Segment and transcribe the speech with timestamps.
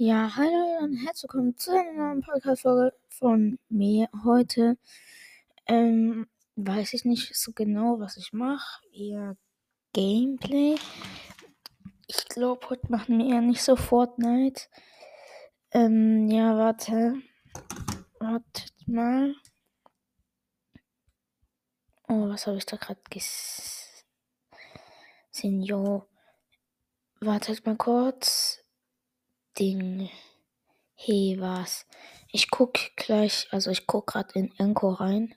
[0.00, 4.08] Ja, hallo und herzlich willkommen zu einer neuen Podcast-Folge von mir.
[4.22, 4.78] Heute
[5.66, 8.80] ähm, weiß ich nicht so genau, was ich mache.
[8.92, 9.36] Eher
[9.92, 10.76] Gameplay.
[12.06, 14.68] Ich glaube, heute machen wir eher nicht so Fortnite.
[15.72, 17.14] Ähm, ja, warte.
[18.20, 19.34] Wartet mal.
[22.06, 24.04] Oh, was habe ich da gerade gesehen?
[25.60, 26.06] Jo.
[27.18, 28.57] Wartet mal kurz.
[29.58, 30.08] Ding.
[30.94, 31.84] Hey, was?
[32.30, 35.34] Ich guck gleich, also ich guck gerade in Enko rein,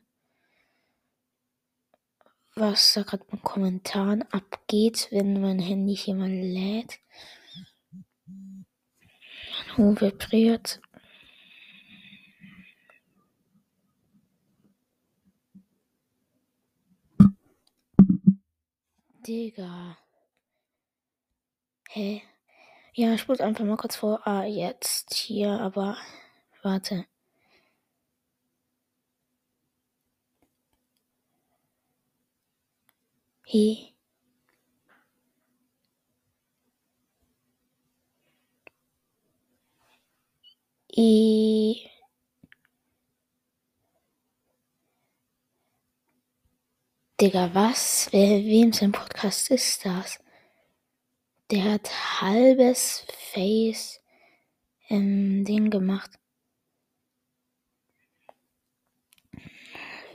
[2.53, 6.99] was da gerade mit Kommentaren abgeht, wenn mein Handy hier mal lädt.
[9.77, 10.81] Hu vibriert.
[19.25, 19.97] Digga.
[21.89, 22.21] Hä?
[22.93, 24.25] Ja, ich muss einfach mal kurz vor.
[24.27, 25.97] Ah, jetzt hier, aber
[26.61, 27.05] warte.
[33.45, 33.93] Hey.
[40.97, 41.89] I.
[47.21, 48.09] Digga, was?
[48.11, 50.19] Wer, wem sein Podcast ist das?
[51.51, 53.99] Der hat halbes Face
[54.87, 56.11] ähm, Ding gemacht.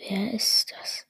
[0.09, 1.07] Wer ist das?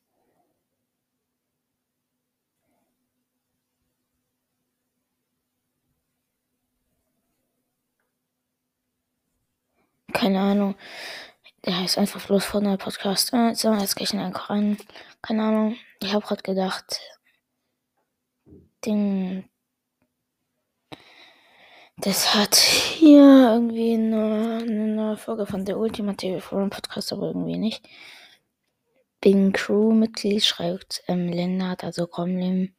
[10.12, 10.74] Keine Ahnung.
[11.64, 13.28] Der heißt einfach bloß Fortnite Podcast.
[13.28, 14.78] So, jetzt gehe ich einen rein.
[15.22, 15.76] Keine Ahnung.
[16.02, 17.00] Ich habe gerade gedacht,
[18.84, 19.48] Ding,
[21.98, 27.88] das hat hier irgendwie eine, eine Folge von der Ultimative Forum Podcast, aber irgendwie nicht.
[29.20, 32.74] Bin Crew-Mitglied, schreibt ähm, Lennart, also Kromlim.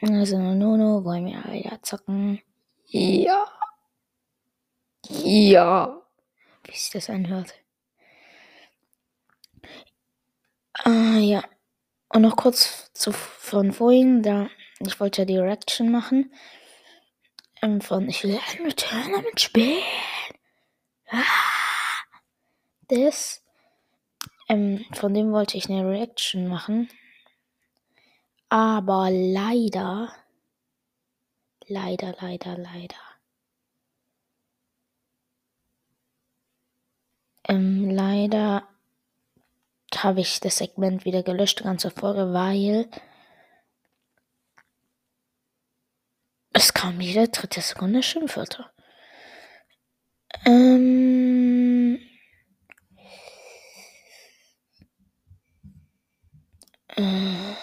[0.00, 2.40] Also Nono, wollen wir ja zocken?
[2.86, 3.46] Ja.
[5.08, 6.02] Ja.
[6.64, 7.54] Wie sich das anhört.
[10.74, 11.44] Ah, ja.
[12.08, 14.48] Und noch kurz zu, von vorhin, da
[14.80, 16.32] ich wollte ja die Reaction machen
[17.80, 18.40] von Ich will
[18.74, 19.82] Tournament spielen.
[21.08, 21.22] Ah,
[22.88, 23.44] das.
[24.48, 26.88] Ähm, von dem wollte ich eine Reaction machen.
[28.48, 30.12] Aber leider.
[31.68, 32.96] Leider, leider, leider.
[37.48, 38.68] Ähm, leider
[39.96, 42.88] habe ich das Segment wieder gelöscht, die ganze Folge, weil
[46.54, 48.70] Es kam jede dritte Sekunde Schimpfwörter.
[50.44, 51.98] Ähm.
[56.88, 57.54] Äh.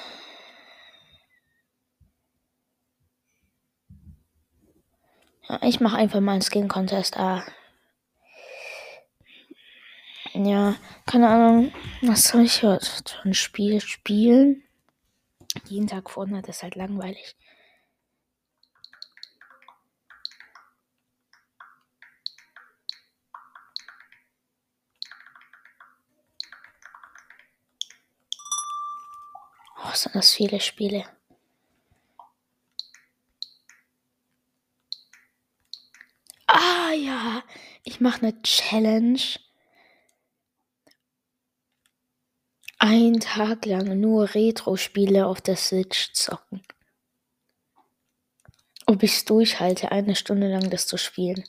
[5.48, 7.18] Ja, ich mache einfach mal einen Skin Contest.
[7.18, 7.44] Ah.
[10.34, 14.64] Ja, keine Ahnung, was soll ich heute für ein Spiel spielen?
[15.66, 17.36] Jeden Tag Fortnite ist halt langweilig.
[29.90, 31.04] Oh, sind das viele Spiele.
[36.48, 37.44] Ah ja,
[37.84, 39.20] ich mache eine Challenge.
[42.78, 46.62] Ein Tag lang nur Retro-Spiele auf der Switch zocken.
[48.86, 51.44] Ob ich es durchhalte, eine Stunde lang das zu spielen.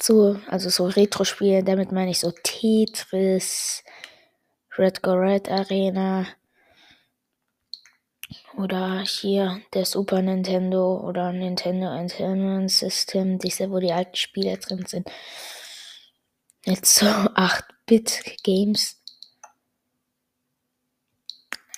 [0.00, 3.82] So, also so Retro-Spiele, damit meine ich so Tetris,
[4.76, 6.26] Red Go Red Arena,
[8.58, 14.84] oder hier der Super Nintendo oder Nintendo Entertainment System, diese, wo die alten Spiele drin
[14.86, 15.08] sind.
[16.64, 18.96] Jetzt so 8-Bit-Games.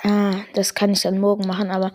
[0.03, 1.93] Ah, das kann ich dann morgen machen, aber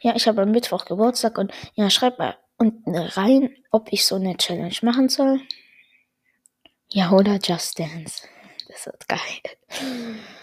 [0.00, 4.14] ja, ich habe am Mittwoch Geburtstag und ja, schreib mal unten rein, ob ich so
[4.14, 5.40] eine Challenge machen soll.
[6.88, 8.22] Ja, oder Just Dance.
[8.68, 10.38] Das wird geil.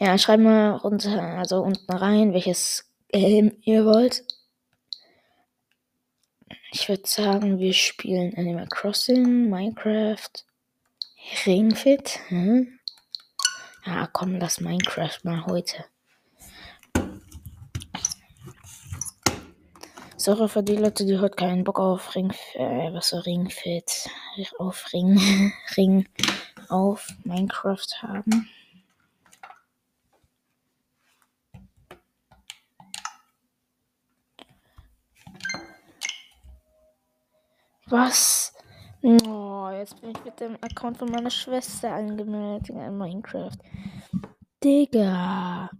[0.00, 4.24] Ja, schreibt mal runter, also unten rein, welches Game ihr wollt.
[6.72, 10.30] Ich würde sagen, wir spielen Animal Crossing, Minecraft,
[11.46, 12.18] Ringfit.
[12.28, 12.80] Hm?
[13.86, 15.84] Ja, komm, lass Minecraft mal heute.
[20.16, 24.08] Sorry für die Leute, die heute keinen Bock auf Ring, äh, was so Ringfit,
[24.58, 26.08] auf Ring, Ring,
[26.68, 28.48] auf Minecraft haben.
[37.86, 38.52] Was?
[39.02, 43.58] Oh, jetzt bin ich mit dem Account von meiner Schwester angemeldet in Minecraft.
[44.62, 45.70] Digga.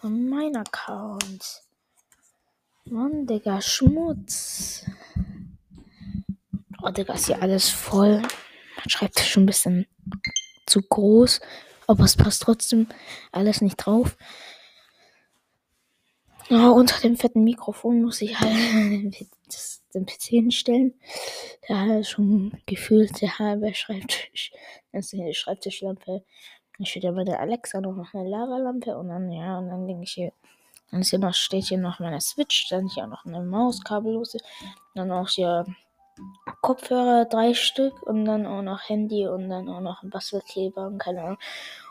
[0.00, 1.62] Von meinem Account.
[2.84, 4.84] Mann, Digga, Schmutz.
[6.82, 8.20] Oh, Digga, ist hier alles voll.
[8.86, 9.86] Schreibt schon ein bisschen
[10.66, 11.40] zu groß.
[11.86, 12.88] Aber es passt trotzdem
[13.32, 14.16] alles nicht drauf.
[16.50, 19.26] Oh, unter dem fetten Mikrofon muss ich halt
[19.94, 20.94] den PC hinstellen.
[21.68, 24.52] Der ist schon gefühlt der halbe Schreibtisch.
[24.92, 26.24] Das ist eine Schreibtischlampe.
[26.78, 30.04] Ich steht ja bei der Alexa noch eine Lavalampe und dann, ja, und dann denke
[30.04, 30.32] ich hier,
[30.90, 33.84] dann ist hier noch, steht hier noch meine Switch, dann hier auch noch eine Maus,
[33.84, 34.38] kabellose,
[34.94, 35.66] dann auch hier
[36.62, 40.98] Kopfhörer, drei Stück und dann auch noch Handy und dann auch noch ein Bastelkleber und
[40.98, 41.38] keine Ahnung.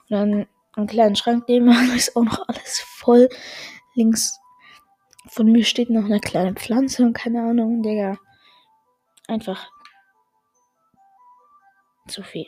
[0.09, 3.29] Und dann einen kleinen Schrank nebenan ist auch noch alles voll.
[3.95, 4.39] Links
[5.29, 8.17] von mir steht noch eine kleine Pflanze und keine Ahnung, Digga.
[9.27, 9.69] Einfach
[12.07, 12.47] zu viel.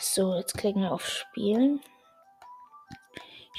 [0.00, 1.80] So, jetzt klicken wir auf Spielen.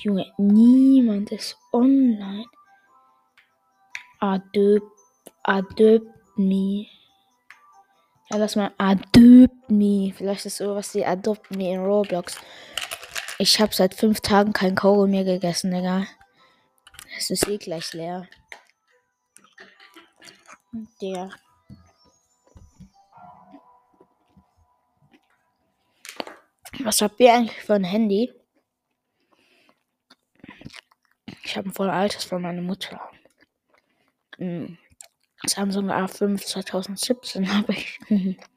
[0.04, 2.46] Junge, niemand ist online.
[4.20, 4.92] Adopt,
[5.44, 6.88] adopt me.
[8.30, 10.14] Ja, lass mal adopt me.
[10.16, 12.40] Vielleicht ist sowas wie adopt me in Roblox.
[13.42, 16.06] Ich habe seit fünf Tagen kein Kaugummi mehr gegessen, Digga.
[17.18, 18.28] Es ist eh gleich leer.
[21.02, 21.32] Der.
[26.84, 28.32] Was habt ihr eigentlich für ein Handy?
[31.44, 33.02] Ich habe ein voll altes von meiner Mutter.
[34.38, 34.78] Hm.
[35.48, 38.00] Samsung A5 2017 habe ich.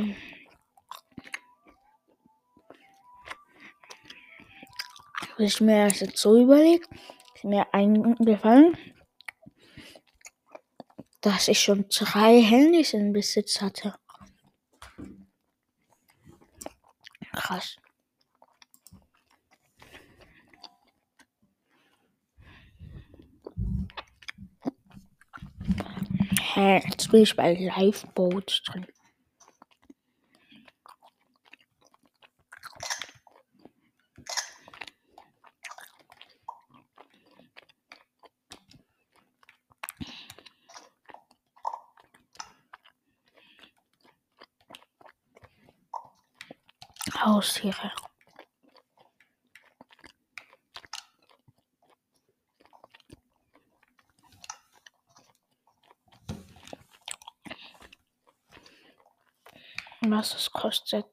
[0.00, 0.16] hm.
[5.44, 6.88] ich mir das jetzt so überlegt,
[7.34, 8.76] ist mir eingefallen,
[11.20, 13.94] dass ich schon drei Handys in Besitz hatte.
[17.32, 17.76] Krass.
[26.54, 28.86] Hä, jetzt bin ich bei Liveboat drin.
[47.40, 47.90] Haustiere.
[60.02, 61.06] Was es kostet.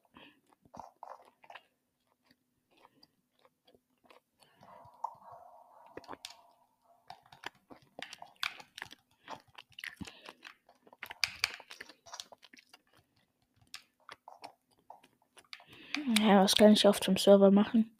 [16.20, 17.94] Ja, was kann ich auf dem Server machen?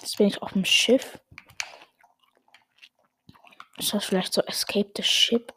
[0.00, 1.21] Jetzt bin ich auf dem Schiff.
[3.92, 5.52] Das vielleicht so Escape the Ship?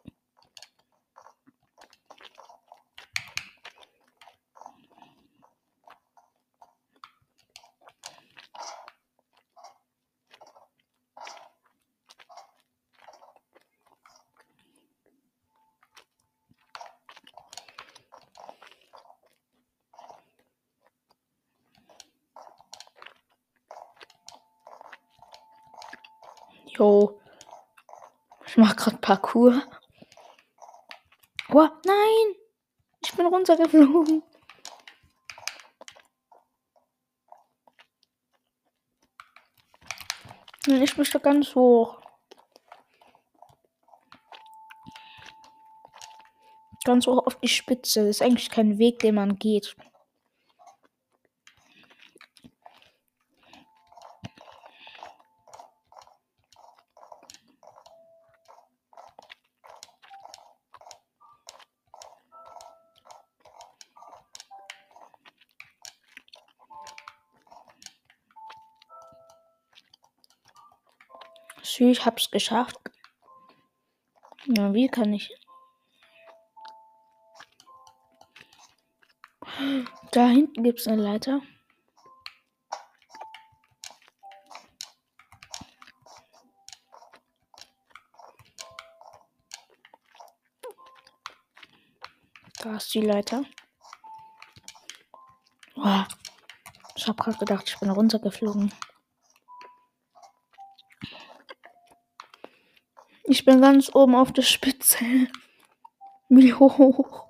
[26.77, 27.21] Jo.
[28.55, 29.61] Ich mach grad Parkour.
[31.51, 32.35] Oh, nein!
[33.03, 34.23] Ich bin runtergeflogen.
[40.67, 41.99] Ich möchte ganz hoch.
[46.85, 48.07] Ganz hoch auf die Spitze.
[48.07, 49.75] Das ist eigentlich kein Weg, den man geht.
[71.85, 72.79] So, ich hab's geschafft.
[74.47, 75.29] Na, wie kann ich.
[80.11, 81.41] Da hinten gibt's eine Leiter.
[92.63, 93.45] Da ist die Leiter.
[95.75, 96.03] Oh,
[96.95, 98.73] ich habe gerade gedacht, ich bin runtergeflogen.
[103.45, 105.05] Bin ganz oben auf der Spitze.
[106.29, 107.24] Wie hoch.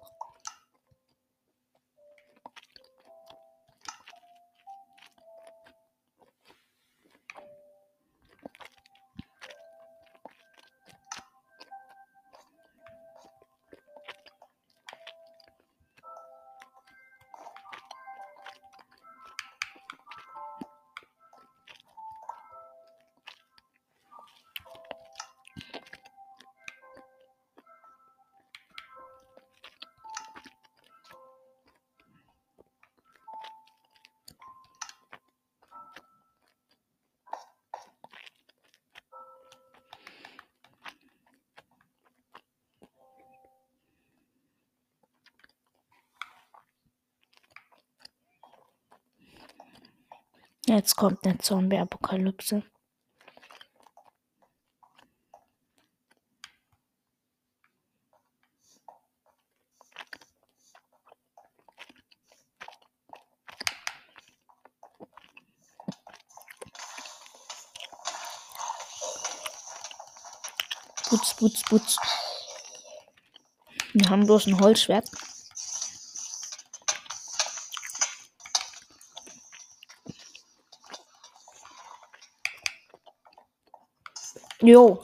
[50.76, 52.62] Jetzt kommt eine Zombie-Apokalypse.
[71.08, 71.98] Putz, putz, putz.
[73.94, 75.10] Wir haben bloß ein Holzschwert.
[84.66, 85.00] Jo.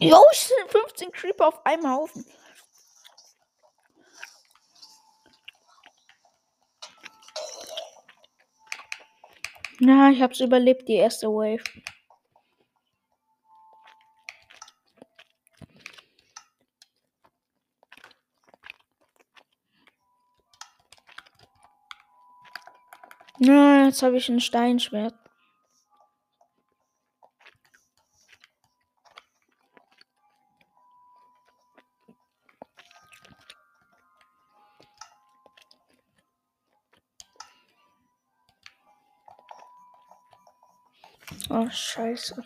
[0.00, 2.24] Jo, es sind 15 Creeper auf einem Haufen.
[9.80, 11.62] Na, ich hab's überlebt, die erste Wave.
[23.40, 25.14] Na, jetzt habe ich ein Steinschwert.
[41.50, 42.44] Oh, scheiße.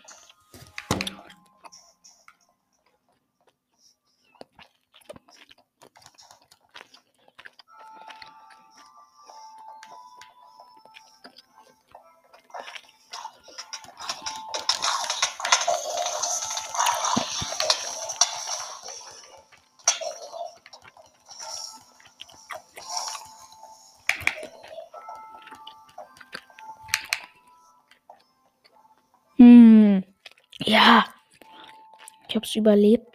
[32.52, 33.06] Hab's überlebt.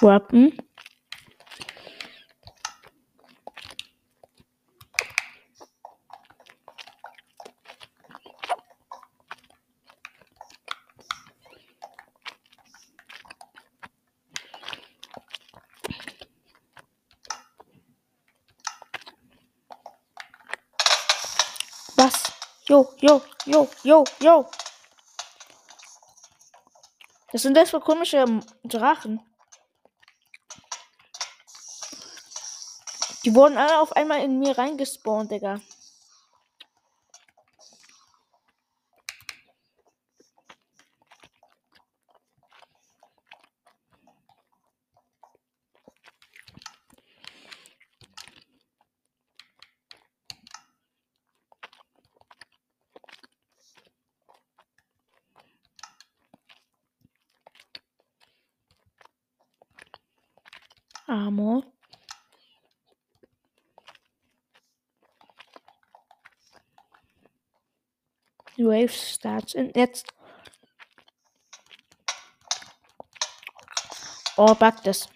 [0.00, 0.52] Wappen.
[21.96, 22.32] Was?
[22.68, 22.86] Jo,
[23.58, 24.50] jo, jo, jo.
[27.32, 28.24] Was sind das für komische
[28.64, 29.20] Drachen?
[33.24, 35.60] Die wurden alle auf einmal in mir reingespawnt, Digga.
[61.08, 61.64] Armor.
[68.56, 70.12] Die Wave starts in jetzt.
[74.36, 75.08] Oh, backt es.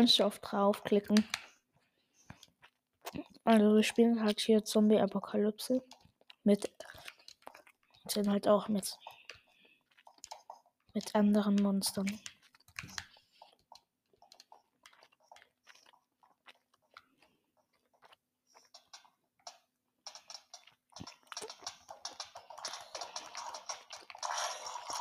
[0.00, 1.28] Kannst du auf draufklicken.
[3.44, 5.82] Also wir spielen halt hier Zombie-Apokalypse.
[6.42, 6.70] Mit.
[8.08, 8.96] Sind halt auch mit.
[10.94, 12.06] Mit anderen Monstern.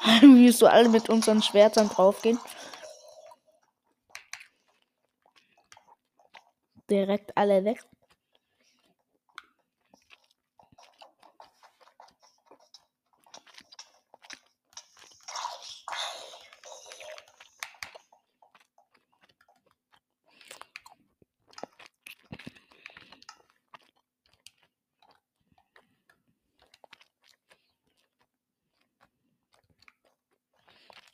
[0.21, 2.37] Wie so alle mit unseren Schwertern draufgehen.
[6.89, 7.85] Direkt alle weg.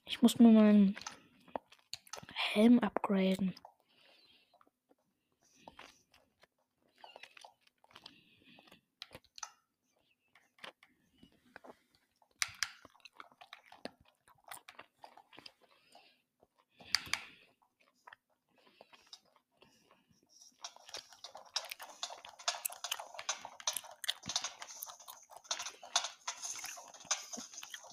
[0.05, 0.95] Ich muss mir meinen
[2.33, 3.53] Helm upgraden.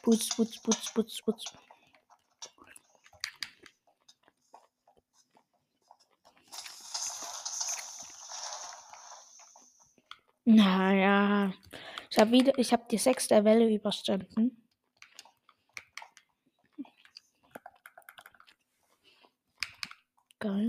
[0.02, 1.44] Putz, putz, putz, putz, putz.
[10.44, 11.52] Naja,
[12.10, 14.62] ich habe wieder, ich habe die sechste Welle überstanden.
[20.40, 20.68] Geil.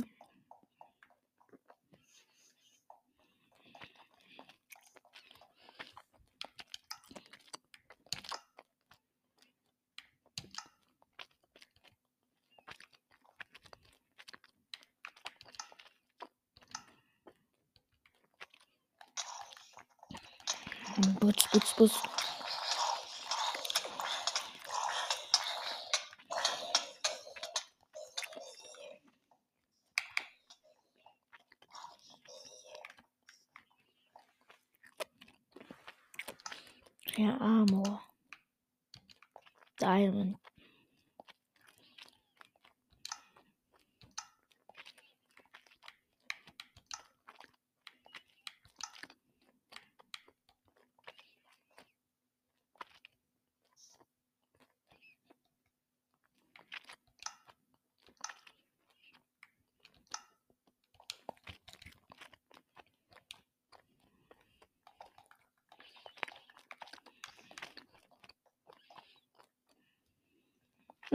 [21.19, 21.93] Butz, butz, butz.
[37.17, 38.01] Ja, Armor.
[39.79, 40.37] Diamond.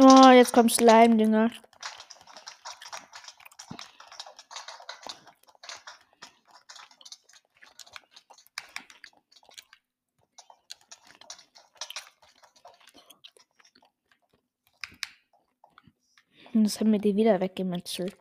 [0.01, 1.51] Oh, jetzt kommt Slime-Dinger.
[16.55, 18.17] Und das haben wir die wieder weggemetzelt.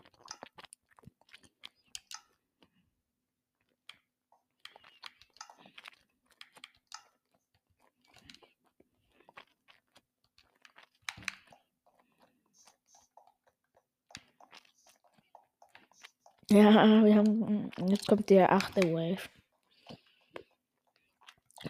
[16.87, 17.69] Ja, wir haben.
[17.89, 19.27] Jetzt kommt der achte Wave.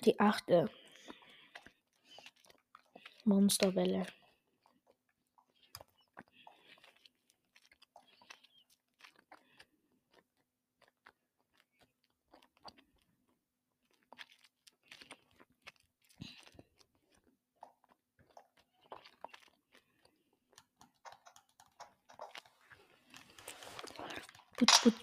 [0.06, 0.70] Die achte
[3.24, 4.06] Monsterwelle.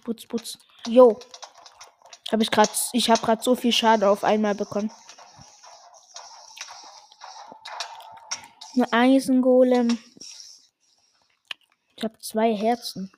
[0.05, 0.59] Putz, putz.
[0.87, 1.19] Jo.
[2.31, 4.93] Hab ich grad, ich habe gerade so viel Schaden auf einmal bekommen.
[8.77, 9.99] Ein Eisengolem.
[11.97, 13.11] Ich habe zwei Herzen.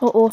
[0.00, 0.30] Oh oh.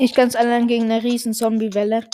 [0.00, 2.08] Ich ganz allein gegen eine riesen Zombie-Welle.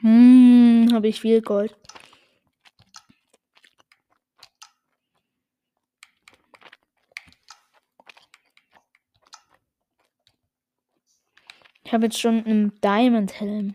[0.00, 1.76] Hm, habe ich viel Gold.
[11.88, 13.74] Ich habe jetzt schon einen Diamond-Helm.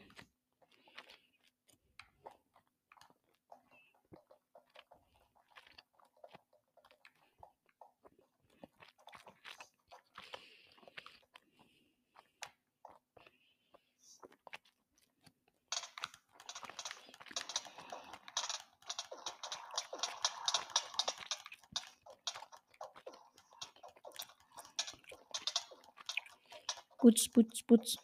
[27.33, 27.97] Putz, putz.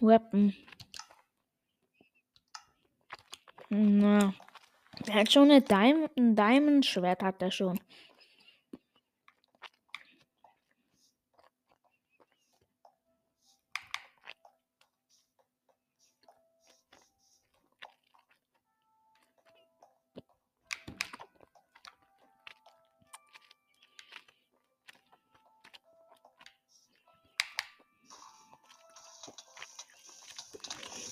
[0.00, 0.54] Weapon.
[3.68, 4.34] Na.
[5.06, 7.80] Er hat schon eine Diamond, ein Diamond-Schwert, hat er schon.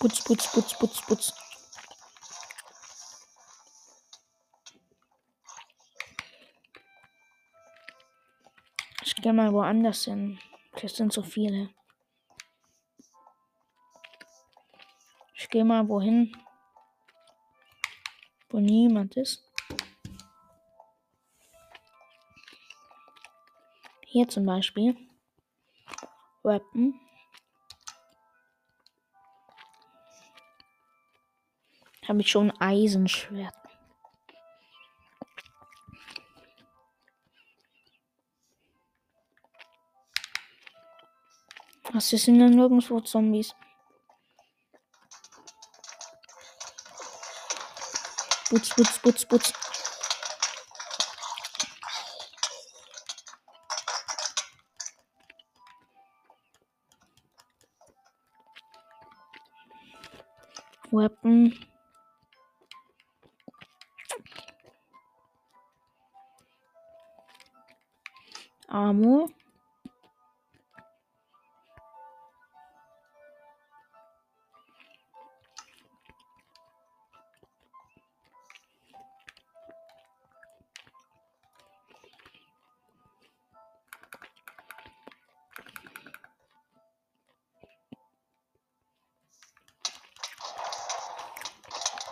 [0.09, 1.35] Putz, putz, putz, putz, putz.
[9.03, 10.39] Ich gehe mal woanders hin.
[10.81, 11.69] Das sind so viele.
[15.35, 16.35] Ich gehe mal wohin,
[18.49, 19.45] wo niemand ist.
[24.07, 24.97] Hier zum Beispiel.
[26.43, 26.99] Weapon.
[32.09, 33.55] Habe ich schon Eisenschwert.
[41.93, 43.55] Was ist denn nirgendwo Zombies?
[48.49, 49.53] Putz, putz, putz, putz.
[60.91, 61.48] Weapon.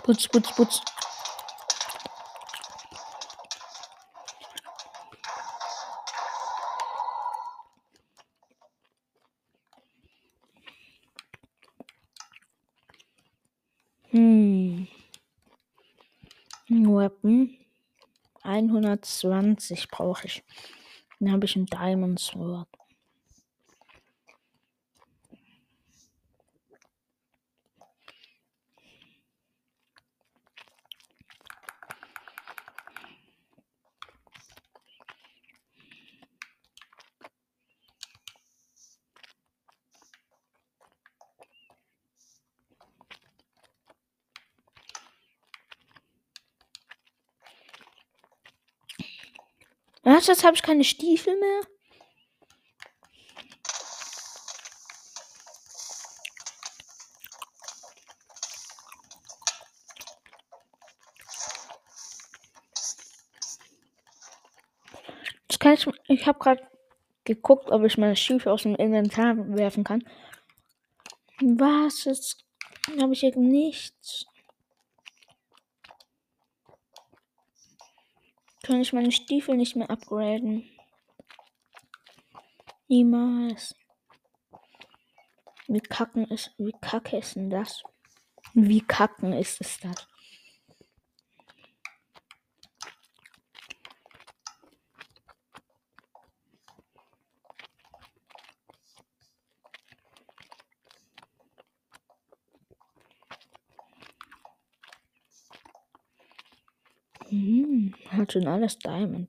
[0.07, 0.81] Putz, putz, putz.
[14.13, 14.87] Hm.
[16.69, 17.57] Weapon.
[18.45, 20.45] 120 brauche ich.
[21.19, 22.69] Dann habe ich ein Diamond Sword.
[50.27, 51.61] Was, jetzt habe ich keine Stiefel mehr?
[65.61, 66.69] Kann ich, ich habe gerade
[67.23, 70.03] geguckt, ob ich meine Stiefel aus dem Inventar werfen kann.
[71.41, 72.03] Was?
[72.03, 72.45] Jetzt
[73.01, 74.27] habe ich hier nichts.
[78.67, 80.69] Kann ich meine Stiefel nicht mehr upgraden?
[82.89, 83.77] Niemals.
[85.69, 87.85] Wie kacken ist, wie kacke ist denn das?
[88.55, 90.09] Wie kacken ist es das?
[108.11, 109.29] Hat schon alles Diamond.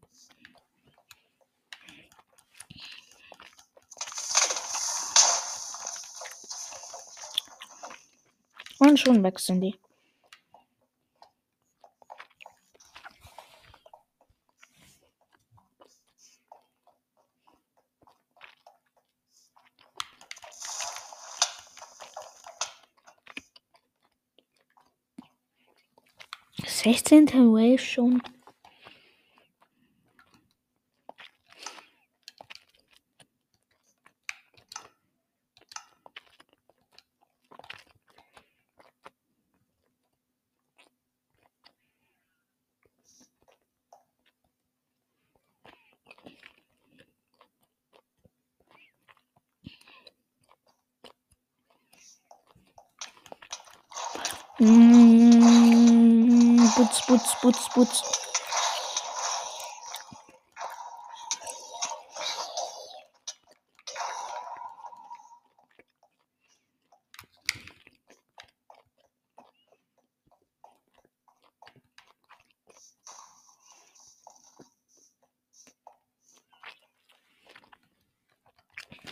[8.80, 9.76] Und schon weg sind die.
[26.66, 28.22] Sechzehnte Wave schon.
[57.18, 58.04] Butz, Butz, Butz, Butz.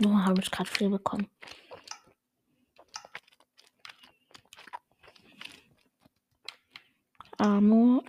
[0.05, 1.27] Oh, habe ich gerade viel bekommen.
[7.45, 8.03] Armor.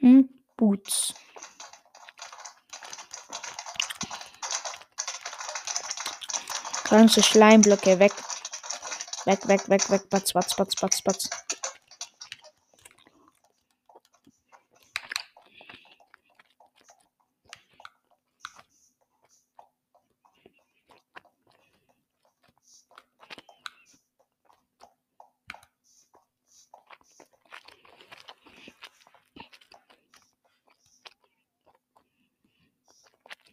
[0.00, 1.14] Hm, Boots.
[7.10, 8.12] Ganze Schleimblöcke weg.
[9.24, 10.08] Weg, weg, weg, weg.
[10.10, 11.28] Batz, batz, batz, batz, batz.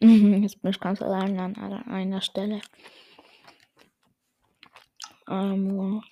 [0.00, 2.60] Jetzt bin ich ganz allein an einer Stelle.
[5.28, 6.02] Armor.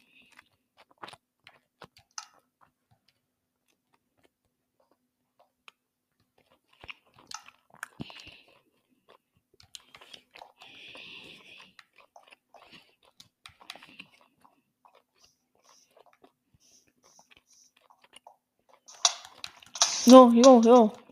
[20.07, 20.63] Jo, jo, jo.
[20.65, 21.06] Jo.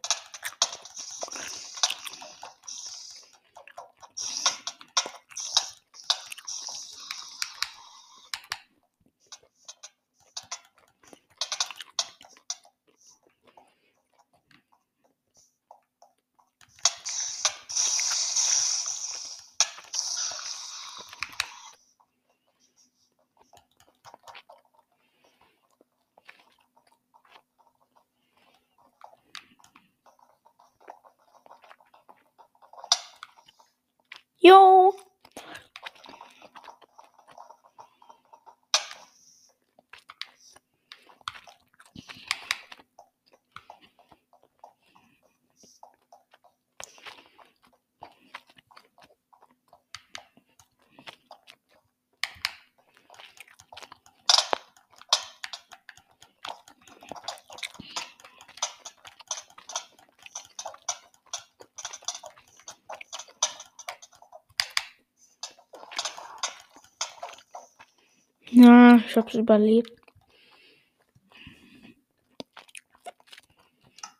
[68.57, 69.91] Ja, ich hab's überlebt.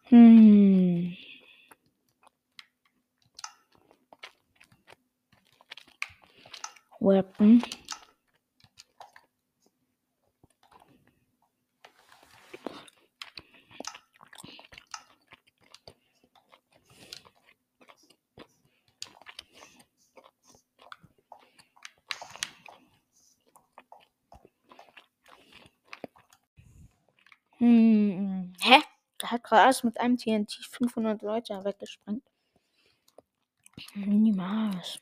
[0.09, 1.17] Hm.
[6.99, 7.63] Weapon.
[27.59, 28.53] Hm.
[28.61, 28.83] Hä?
[29.61, 32.25] Alles mit einem TNT 500 Leute weggesprengt.
[33.95, 35.01] Niemals.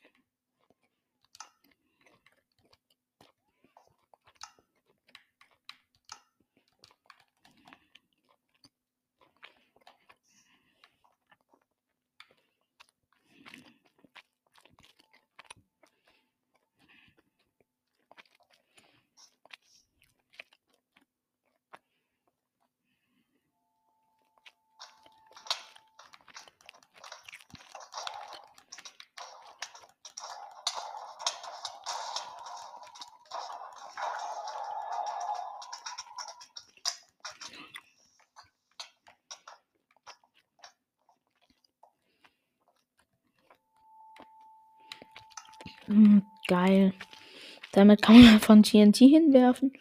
[47.82, 49.72] Damit kann man von TNT hinwerfen.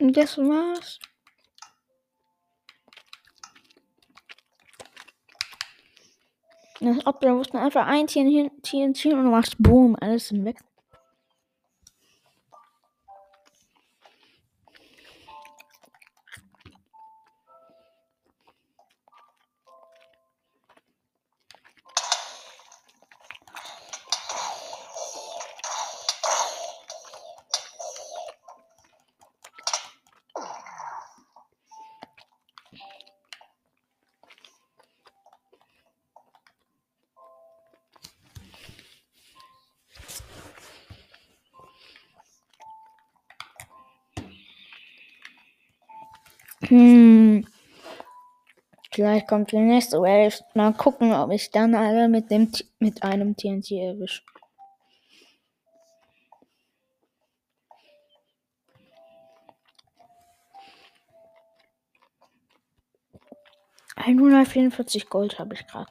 [0.00, 0.98] Und das war's.
[6.80, 10.42] Als ob da mussten einfach ein TNT und du machst Boom, alles sind
[46.70, 47.44] Hm.
[48.92, 50.44] Vielleicht kommt die nächste Wave.
[50.54, 54.22] Mal gucken, ob ich dann alle mit, dem, mit einem TNT erwische.
[63.96, 65.90] Einhundertvierundvierzig Gold habe ich gerade.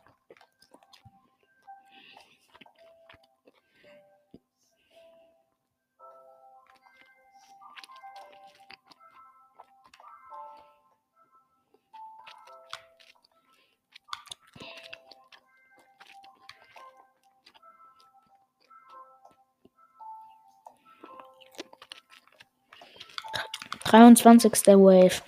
[24.20, 24.76] 23.
[24.76, 25.22] Wave.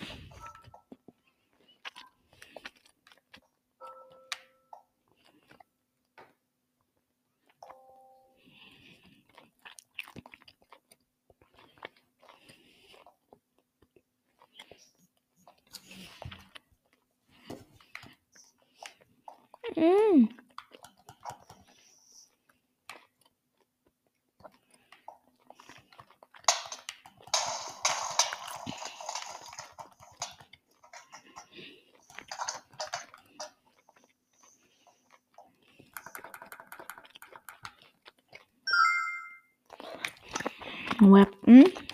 [41.02, 41.64] Weapon.
[41.64, 41.91] Back.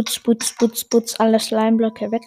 [0.00, 2.22] Putz, putz, putz, putz, alle Slimeblöcke weg.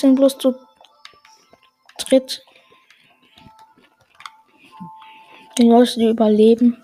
[0.00, 0.54] Sind bloß zu
[1.98, 2.42] dritt.
[5.58, 6.82] Die Leute, die überleben.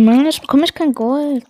[0.00, 1.44] Mann, jetzt bekomme ich kein Gold.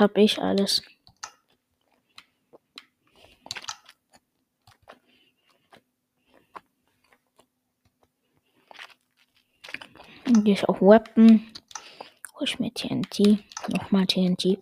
[0.00, 0.82] habe ich alles.
[10.26, 11.52] Gehe ich auch Weapon.
[12.34, 13.44] Hol ich mir TNT.
[13.68, 14.58] Nochmal TNT.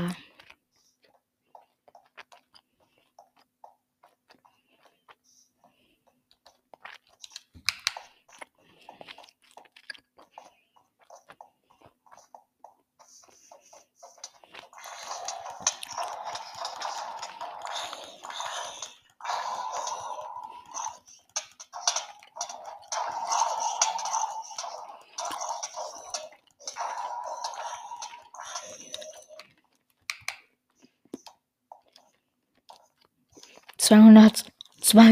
[0.00, 0.29] Yeah.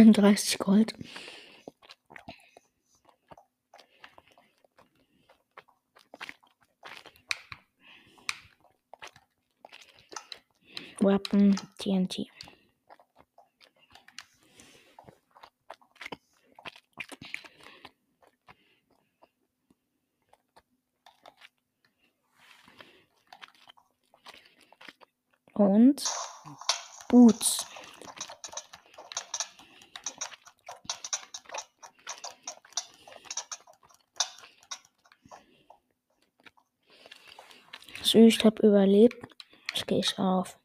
[0.09, 0.95] 31 Gold.
[11.01, 12.27] Weapon TNT.
[25.55, 26.03] Und
[27.09, 27.68] Boots.
[38.29, 39.17] Ich habe überlebt.
[39.75, 40.59] Jetzt gehe ich auf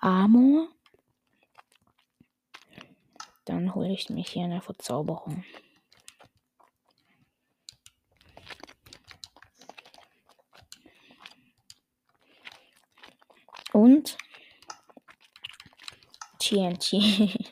[0.00, 0.68] Armor.
[3.44, 5.44] Dann hole ich mich hier eine Verzauberung.
[13.72, 14.16] Und
[16.38, 16.92] TNT.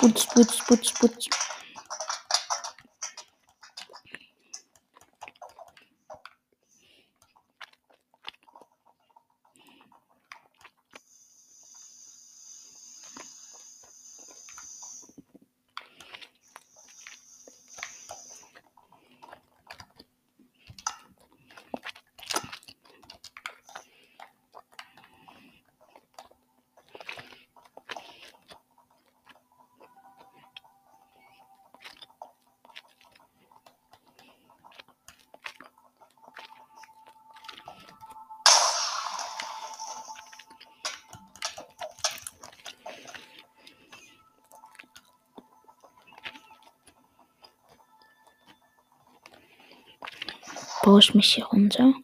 [0.00, 1.49] Putz, putz, putz, putz.
[51.00, 51.94] Ich mich hier runter.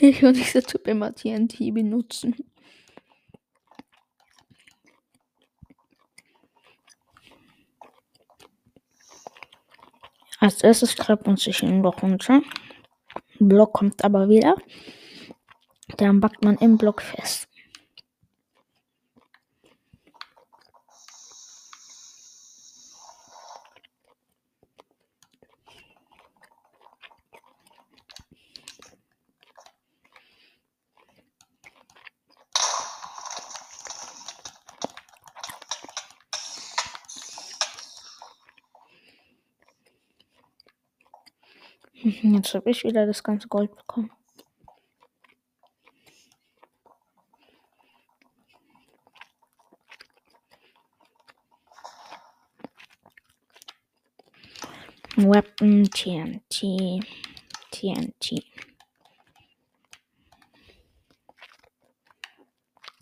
[0.00, 2.36] Ich und dieser Typ immer TNT benutzen.
[10.38, 12.40] Als erstes treibt uns sich ein Block runter.
[13.38, 14.56] Block kommt aber wieder.
[15.98, 17.49] Dann backt man im Block fest.
[42.42, 44.10] Jetzt habe ich wieder das ganze Gold bekommen.
[55.16, 57.04] Weapon TNT
[57.70, 58.42] TNT.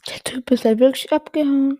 [0.08, 1.78] Der Typ ist ja wirklich abgehauen.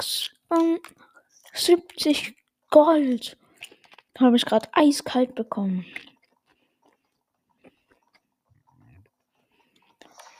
[0.00, 2.34] Achthundertsechsundsiebzig
[2.70, 3.36] Gold.
[4.18, 5.84] Habe ich gerade eiskalt bekommen.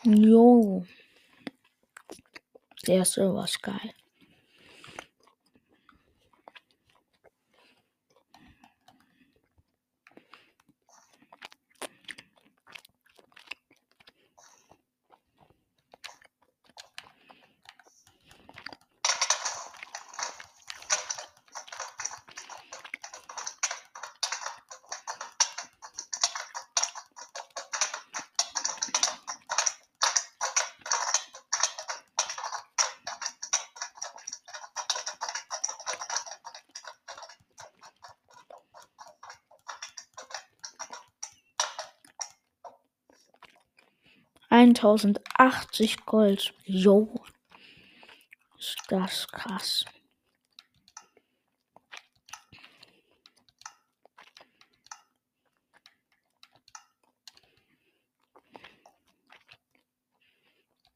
[0.04, 0.86] Jo.
[2.86, 3.92] Der ist sowas geil.
[44.80, 46.54] Eintausendachtzig Gold.
[46.64, 47.22] Jo.
[48.58, 49.84] Ist das krass.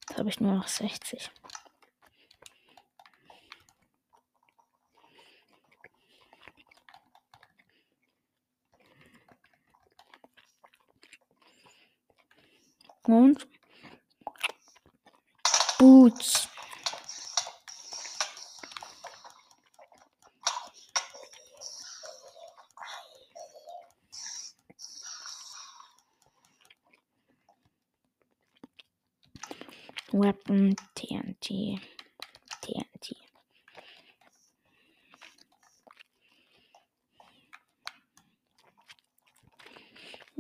[0.09, 1.31] Jetzt habe ich nur noch 60.
[13.07, 13.47] Und
[15.85, 16.49] Boots.
[30.13, 31.79] Weapon TNT.
[32.63, 33.17] TNT.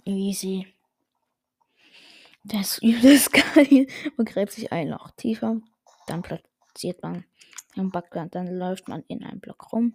[0.05, 0.66] Easy.
[2.46, 3.86] Das ist geil.
[4.18, 5.62] Man gräbt sich ein Loch tiefer,
[6.07, 7.24] dann platziert man
[7.74, 9.94] den Backland, dann läuft man in einen Block rum.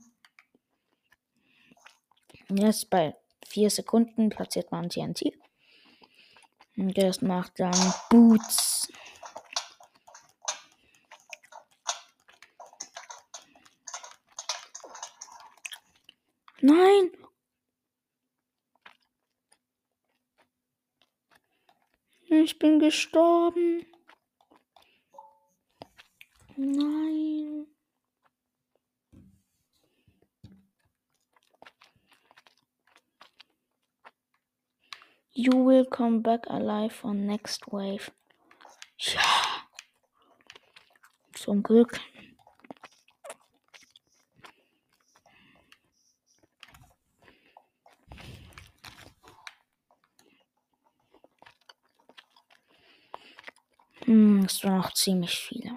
[2.50, 5.32] Jetzt bei 4 Sekunden platziert man TNT.
[6.76, 8.92] Und das macht dann Boots.
[16.62, 17.19] Nein!
[22.42, 23.86] Ich bin gestorben.
[26.56, 27.68] Nein.
[35.34, 38.12] You will come back alive on next wave.
[38.98, 39.22] Ja.
[41.34, 42.00] Zum Glück.
[54.10, 55.70] Hm, es waren noch ziemlich viele.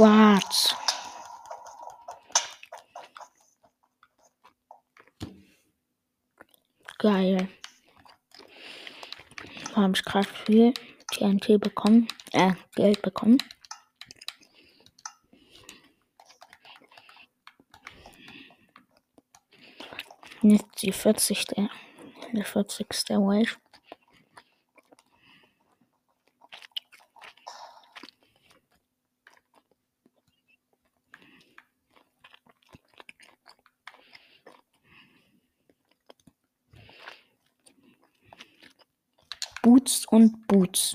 [0.00, 0.74] Schwarz.
[6.96, 7.48] Geil.
[9.76, 10.72] Habe ich gerade viel
[11.12, 12.08] TNT bekommen.
[12.32, 13.36] Äh, Geld bekommen.
[20.40, 21.44] Jetzt die 40.
[21.44, 21.68] Der,
[22.32, 22.86] der 40.
[23.10, 23.69] Wave.
[39.80, 40.94] Boots und Boots.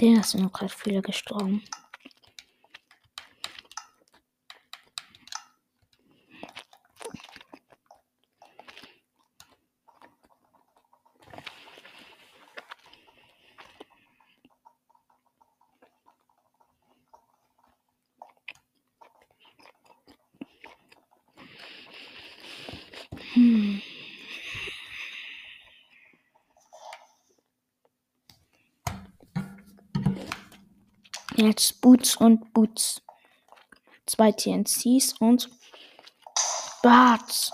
[0.00, 1.62] Der sind noch gerade viele gestorben.
[23.34, 23.80] Hm.
[31.36, 33.00] Jetzt Boots und Boots.
[34.06, 35.48] Zwei TNCs und
[36.82, 37.52] Barts.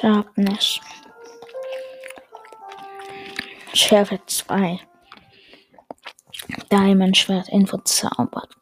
[0.00, 0.80] Sharpness.
[3.74, 4.80] Schärfe 2.
[6.72, 8.59] Diamond Schwert in verzaubert.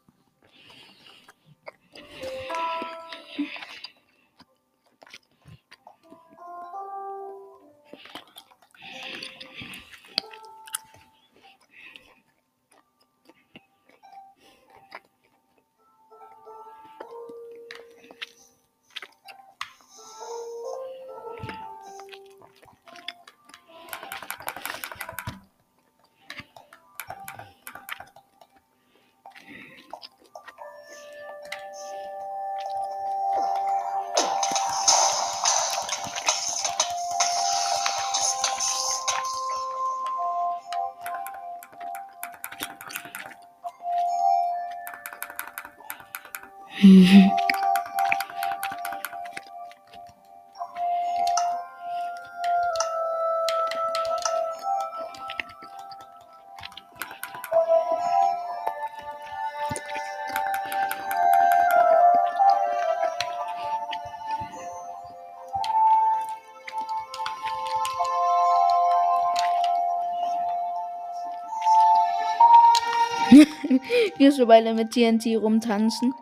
[74.19, 76.13] Wir so beide mit TNT rumtanzen.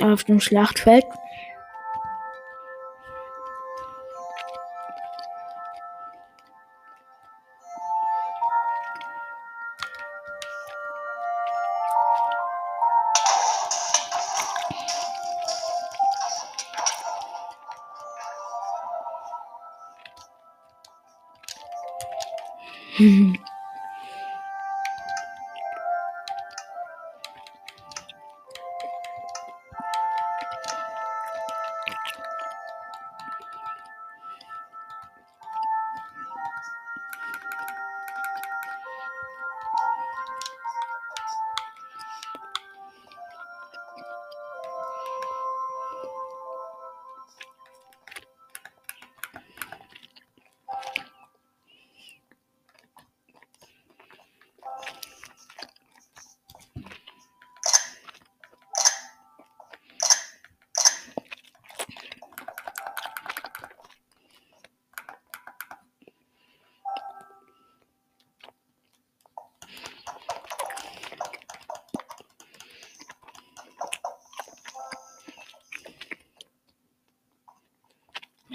[0.00, 1.04] Auf dem Schlachtfeld.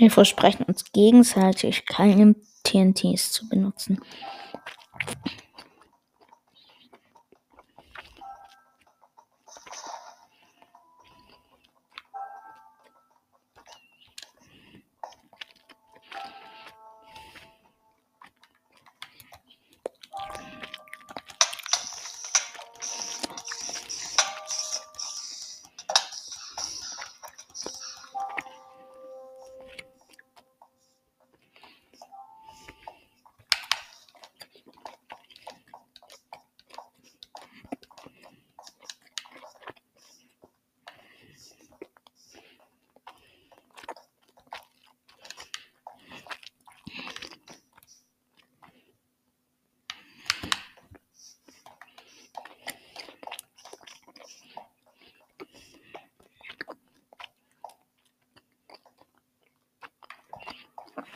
[0.04, 2.36] Wir versprechen uns gegenseitig, keine
[2.66, 4.01] TNTs zu benutzen.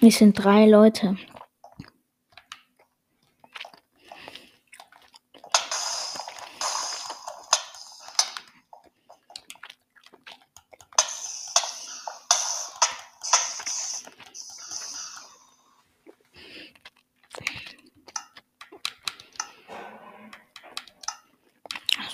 [0.08, 1.18] Wir sind drei Leute.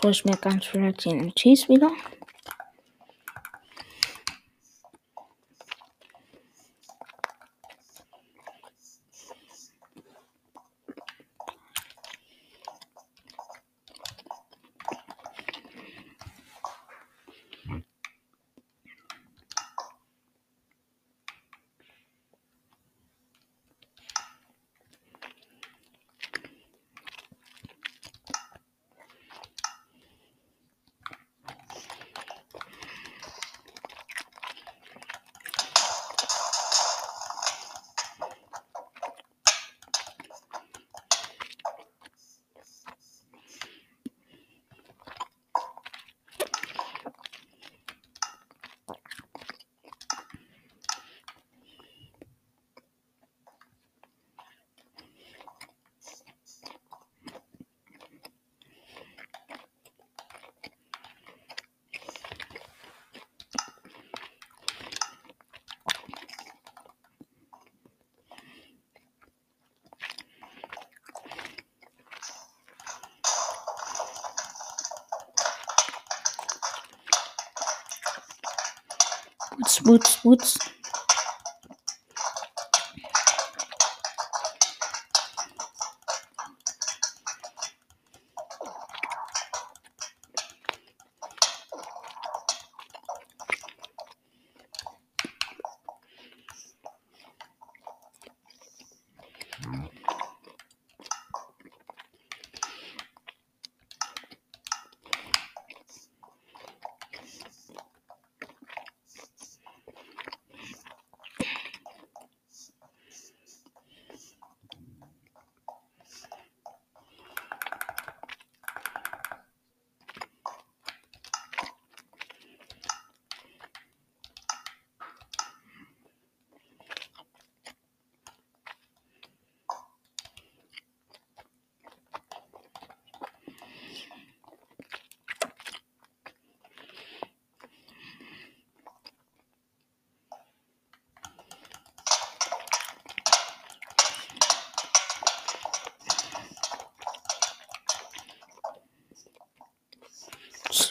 [0.02, 0.66] So ich mir ganz
[1.06, 1.92] den Cheese wieder.
[79.86, 80.58] Wutz, wutz,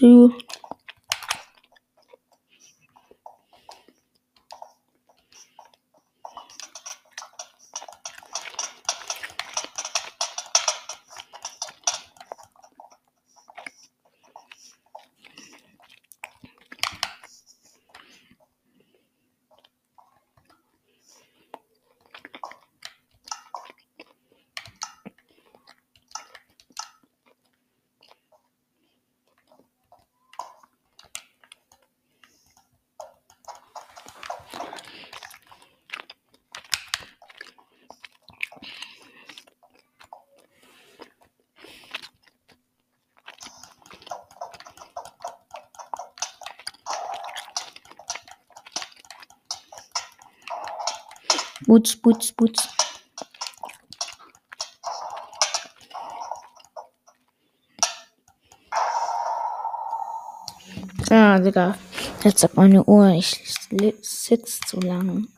[0.02, 0.32] two
[51.72, 51.78] Zu.
[51.78, 52.68] Wutz, wutz, wutz.
[61.08, 61.78] Ah, Digga.
[62.24, 63.56] Jetzt sagt meine Uhr, ich
[64.02, 65.28] sitze zu lang.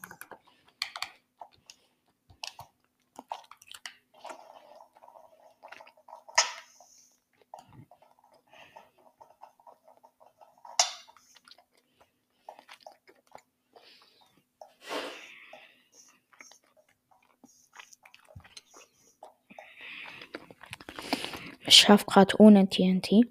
[21.75, 23.27] Ich schaff gerade ohne TNT.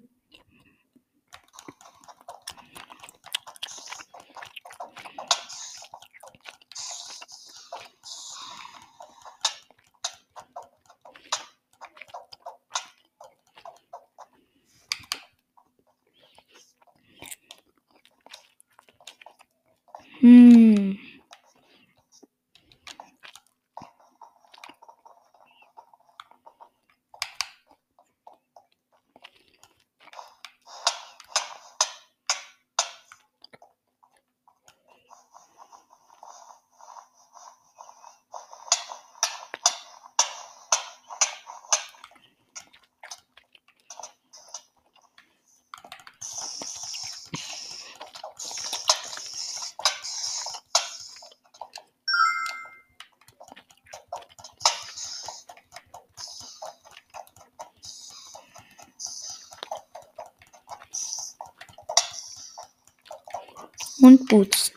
[64.34, 64.73] Boots.